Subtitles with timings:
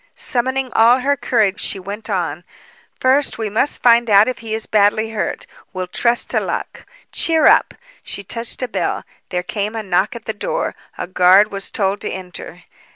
[0.15, 2.43] Summoning all her courage, she went on:
[2.99, 5.45] "First, we must find out if he is badly hurt.
[5.73, 6.87] We'll trust to luck.
[7.11, 9.03] Cheer up!" She touched a bell.
[9.29, 10.73] There came a knock at the door.
[10.97, 12.63] A guard was told to enter.